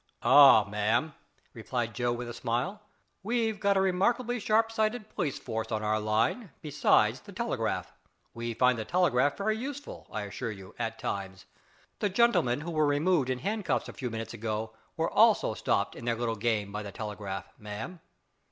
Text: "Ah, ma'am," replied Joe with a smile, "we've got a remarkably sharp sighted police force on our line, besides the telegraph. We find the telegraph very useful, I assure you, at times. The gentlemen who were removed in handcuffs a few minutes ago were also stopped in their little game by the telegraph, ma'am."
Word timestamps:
"Ah, 0.23 0.63
ma'am," 0.67 1.13
replied 1.53 1.93
Joe 1.93 2.11
with 2.11 2.27
a 2.27 2.33
smile, 2.33 2.81
"we've 3.21 3.59
got 3.59 3.77
a 3.77 3.81
remarkably 3.81 4.39
sharp 4.39 4.71
sighted 4.71 5.07
police 5.13 5.37
force 5.37 5.71
on 5.71 5.83
our 5.83 5.99
line, 5.99 6.49
besides 6.63 7.19
the 7.19 7.31
telegraph. 7.31 7.93
We 8.33 8.55
find 8.55 8.79
the 8.79 8.83
telegraph 8.83 9.37
very 9.37 9.55
useful, 9.55 10.07
I 10.11 10.23
assure 10.23 10.49
you, 10.49 10.73
at 10.79 10.97
times. 10.97 11.45
The 11.99 12.09
gentlemen 12.09 12.61
who 12.61 12.71
were 12.71 12.87
removed 12.87 13.29
in 13.29 13.37
handcuffs 13.37 13.89
a 13.89 13.93
few 13.93 14.09
minutes 14.09 14.33
ago 14.33 14.73
were 14.97 15.11
also 15.11 15.53
stopped 15.53 15.95
in 15.95 16.05
their 16.05 16.15
little 16.15 16.35
game 16.35 16.71
by 16.71 16.81
the 16.81 16.91
telegraph, 16.91 17.53
ma'am." 17.59 17.99